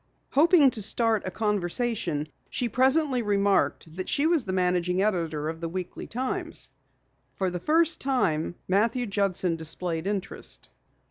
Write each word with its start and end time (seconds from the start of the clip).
Hoping 0.31 0.71
to 0.71 0.81
start 0.81 1.27
a 1.27 1.29
conversation, 1.29 2.27
she 2.49 2.67
presently 2.67 3.21
remarked 3.21 3.97
that 3.97 4.09
she 4.09 4.25
was 4.25 4.45
the 4.45 4.51
managing 4.51 5.03
editor 5.03 5.47
of 5.47 5.61
the 5.61 5.69
Weekly 5.69 6.07
Times. 6.07 6.69
For 7.37 7.51
the 7.51 7.59
first 7.59 7.99
time 8.01 8.55
Matthew 8.67 9.05
Judson 9.05 9.57
displayed 9.57 10.07
interest. 10.07 10.69